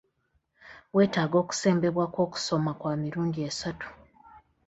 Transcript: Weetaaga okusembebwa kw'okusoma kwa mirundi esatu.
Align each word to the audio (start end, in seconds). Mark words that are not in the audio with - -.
Weetaaga 0.95 1.35
okusembebwa 1.43 2.05
kw'okusoma 2.13 2.71
kwa 2.79 2.93
mirundi 3.01 3.39
esatu. 3.49 3.87